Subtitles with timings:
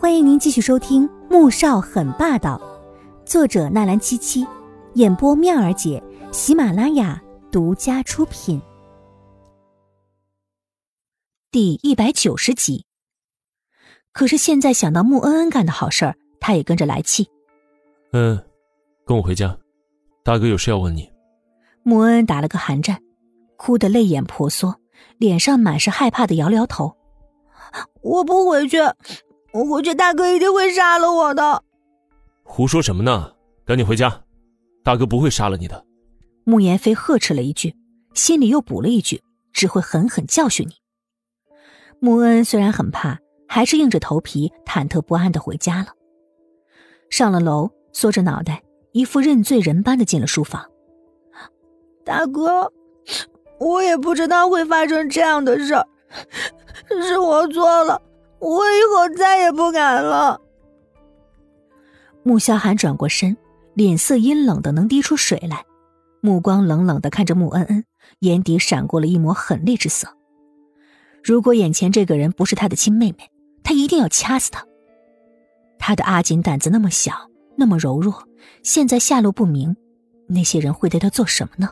[0.00, 2.56] 欢迎您继续收听《穆少很霸道》，
[3.28, 4.46] 作者纳兰七七，
[4.94, 6.00] 演播妙儿姐，
[6.30, 8.62] 喜马拉雅独家出品。
[11.50, 12.86] 第一百九十集。
[14.12, 17.28] 可是现在想到穆恩恩干的好事儿，他也跟着来气。
[18.12, 18.40] 嗯，
[19.04, 19.58] 跟我回家，
[20.22, 21.10] 大哥有事要问你。
[21.82, 23.02] 穆恩恩打了个寒战，
[23.56, 24.76] 哭得泪眼婆娑，
[25.16, 26.96] 脸上满是害怕的摇了摇头
[28.00, 28.78] ：“我不回去。”
[29.52, 31.62] 我回去，大哥一定会杀了我的。
[32.42, 33.32] 胡说什么呢？
[33.64, 34.22] 赶紧回家，
[34.82, 35.84] 大哥不会杀了你的。
[36.44, 37.74] 慕言飞呵斥了一句，
[38.14, 39.22] 心里又补了一句
[39.52, 40.74] ：“只会狠狠教训你。”
[42.00, 45.88] 穆恩虽然很怕，还是硬着头皮，忐忑不安的回家了。
[47.10, 50.70] 上了楼，缩着脑袋，一副认罪人般的进了书房。
[52.04, 52.72] 大哥，
[53.58, 55.86] 我也不知道会发生这样的事儿，
[57.02, 58.00] 是我错了。
[58.38, 60.40] 我以后再也不敢了。
[62.22, 63.36] 穆萧寒转过身，
[63.74, 65.64] 脸色阴冷的能滴出水来，
[66.20, 67.84] 目光冷冷的看着穆恩恩，
[68.20, 70.08] 眼底闪过了一抹狠厉之色。
[71.22, 73.30] 如果眼前这个人不是他的亲妹妹，
[73.62, 74.64] 他一定要掐死他。
[75.78, 78.28] 他的阿锦胆子那么小，那么柔弱，
[78.62, 79.76] 现在下落不明，
[80.28, 81.70] 那些人会对他做什么呢？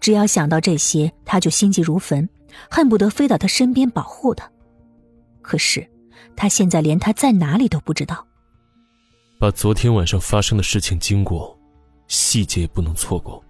[0.00, 2.28] 只要想到这些，他就心急如焚，
[2.70, 4.50] 恨不得飞到他身边保护他。
[5.50, 5.84] 可是，
[6.36, 8.24] 他现在连他在哪里都不知道。
[9.36, 11.58] 把昨天晚上发生的事情经过、
[12.06, 13.42] 细节不能错过，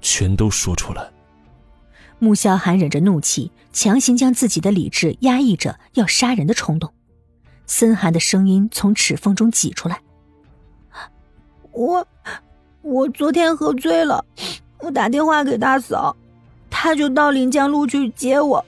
[0.00, 1.08] 全都说出来。
[2.18, 6.92] 穆萧寒忍着怒气，强行将自己的理智压抑着要杀人的冲动。
[7.64, 10.00] 森寒的声音从齿缝中挤出来
[11.70, 12.04] ：“我，
[12.82, 14.24] 我昨天喝醉了，
[14.80, 16.16] 我打电话给大嫂，
[16.68, 18.64] 她就到临江路去接我。”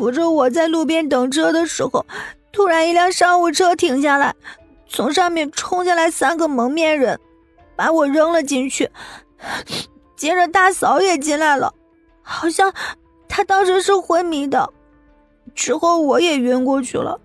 [0.00, 2.06] 扶着我在路边等车的时候，
[2.52, 4.34] 突然一辆商务车停下来，
[4.88, 7.20] 从上面冲下来三个蒙面人，
[7.76, 8.90] 把我扔了进去。
[10.16, 11.74] 接着大嫂也进来了，
[12.22, 12.72] 好像
[13.28, 14.72] 她当时是昏迷的。
[15.54, 17.20] 之后我也晕过去了。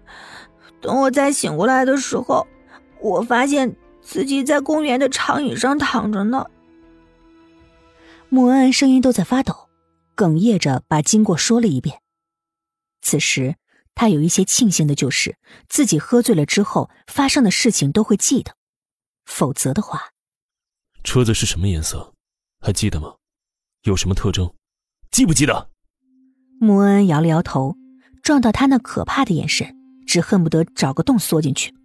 [0.82, 2.46] 等我再醒过来的时候，
[3.00, 6.46] 我发现自己在公园的长椅上躺着呢。
[8.28, 9.70] 穆恩恩声音都在发抖，
[10.14, 12.00] 哽咽着把经过说了一遍。
[13.06, 13.56] 此时，
[13.94, 15.38] 他有一些庆幸的就是
[15.70, 18.56] 自己喝醉了之后发生的事情都会记得，
[19.28, 20.10] 否则的话，
[21.04, 22.16] 车子是什么颜色，
[22.60, 23.14] 还记得吗？
[23.84, 24.52] 有什么特征，
[25.12, 25.70] 记不记得？
[26.60, 27.76] 穆恩恩摇了摇头，
[28.24, 29.76] 撞到他那可怕的眼神，
[30.08, 31.76] 只恨不得找个洞缩进去。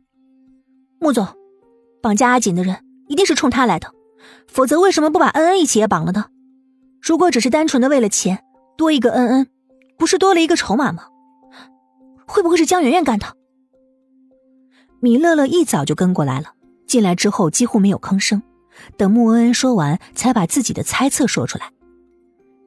[0.98, 1.28] 穆总，
[2.00, 3.92] 绑架阿锦的人一定是冲他来的，
[4.48, 6.30] 否则为什么不把恩恩一起也绑了呢？
[7.02, 8.42] 如果只是单纯的为了钱，
[8.78, 9.50] 多一个恩恩，
[9.98, 11.08] 不是多了一个筹码吗？
[12.30, 13.26] 会不会是江媛媛干的？
[15.00, 16.54] 米乐乐一早就跟过来了，
[16.86, 18.40] 进来之后几乎没有吭声，
[18.96, 21.72] 等穆恩恩说完，才把自己的猜测说出来。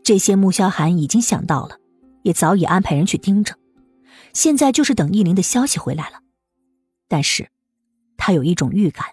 [0.03, 1.77] 这些穆萧寒已经想到了，
[2.23, 3.55] 也早已安排人去盯着，
[4.33, 6.19] 现在就是等易林的消息回来了。
[7.07, 7.47] 但是，
[8.17, 9.05] 他有一种预感，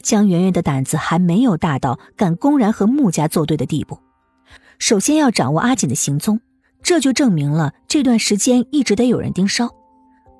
[0.00, 3.98] 江媛媛的胆子还没有大到敢公然和穆家作对的地步。
[4.78, 6.40] 首先要掌握阿锦的行踪，
[6.84, 9.68] 这就证明了这段时间一直得有人盯梢。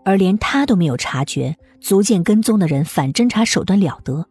[0.08, 4.26] 而连他都没有察觉，足见跟踪的人反侦查手段了得。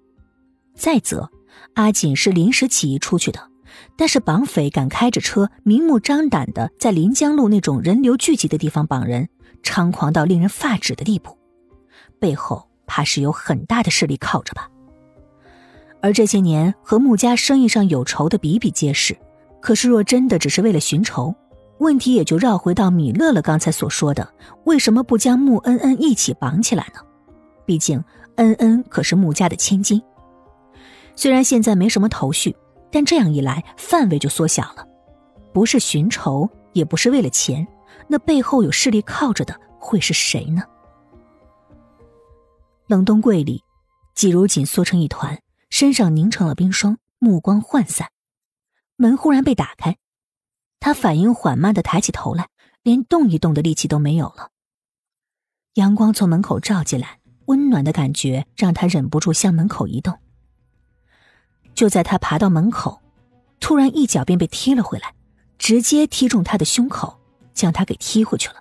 [0.74, 1.30] 再则，
[1.76, 3.52] 阿锦是临时起意出去的，
[3.96, 9.30] 但是绑匪敢开着车明目张胆的在临江路那种人流聚集的地方绑人，
[9.62, 11.38] 猖狂到令人发指的地步，
[12.20, 14.68] 背后怕是有很大的势力靠着吧。
[16.02, 19.16] 而这些年和穆家生意上有仇的比比皆是，
[19.62, 21.36] 可是若真的只是为了寻仇，
[21.80, 24.34] 问题也就绕回到米乐乐刚才所说的，
[24.66, 27.00] 为什么不将穆恩恩一起绑起来呢？
[27.66, 28.04] 毕竟
[28.36, 30.02] 恩恩可是穆家的千金。
[31.16, 32.56] 虽然现在没什么头绪，
[32.92, 34.86] 但这样一来范围就缩小了。
[35.54, 37.68] 不是寻仇，也不是为了钱，
[38.08, 40.64] 那背后有势力靠着的会是谁呢？
[42.88, 43.64] 冷冻柜里，
[44.16, 45.40] 季如锦缩成一团，
[45.70, 48.08] 身上凝成了冰霜，目光涣散。
[48.96, 49.98] 门忽然被打开。
[50.80, 52.48] 他反应缓慢的抬起头来，
[52.84, 54.50] 连动一动的力气都没有了。
[55.74, 60.18] 阳光从门口照进来，温暖的感觉让他忍不住向门口移动。
[61.76, 63.02] 就在他爬到门口，
[63.60, 65.14] 突然一脚便被踢了回来，
[65.60, 67.20] 直接踢中他的胸口，
[67.54, 68.56] 将他给踢回去了。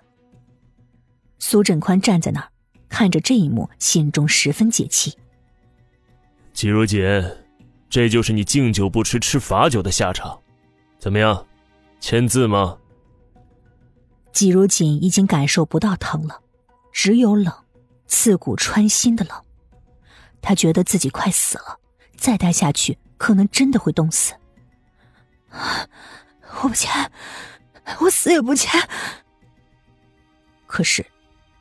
[1.39, 2.49] 苏振宽站在那儿，
[2.89, 5.17] 看着这一幕，心中十分解气。
[6.53, 7.01] 季如锦，
[7.89, 10.39] 这就是你敬酒不吃吃罚酒的下场，
[10.99, 11.46] 怎么样？
[11.99, 12.77] 签字吗？
[14.31, 16.41] 季如锦已经感受不到疼了，
[16.91, 17.51] 只有冷，
[18.05, 19.35] 刺骨穿心的冷。
[20.41, 21.79] 他觉得自己快死了，
[22.15, 24.33] 再待下去可能真的会冻死。
[26.61, 27.11] 我不签，
[27.99, 28.79] 我死也不签。
[30.67, 31.05] 可是，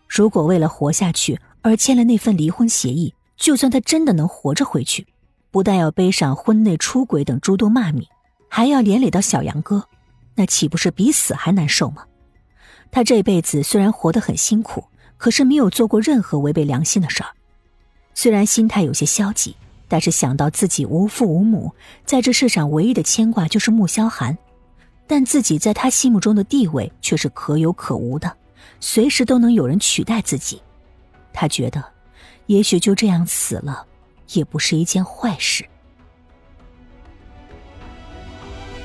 [0.06, 5.06] 如果为了活下去而签了那份离婚协议，就算他真的能活着回去，
[5.50, 8.06] 不但要背上婚内出轨等诸多骂名，
[8.48, 9.88] 还要连累到小杨哥，
[10.36, 12.04] 那岂不是比死还难受吗？
[12.90, 14.84] 他这辈子虽然活得很辛苦，
[15.16, 17.30] 可是没有做过任何违背良心的事儿。
[18.14, 19.56] 虽然心态有些消极，
[19.88, 21.74] 但是想到自己无父无母，
[22.04, 24.38] 在这世上唯一的牵挂就是穆萧寒，
[25.06, 28.36] 但自己在他心目中的地位却是可有可无的，
[28.80, 30.62] 随时都能有人取代自己。
[31.32, 31.84] 他觉得，
[32.46, 33.84] 也许就这样死了，
[34.32, 35.64] 也不是一件坏事。